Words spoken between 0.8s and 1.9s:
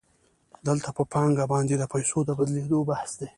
په پانګه باندې د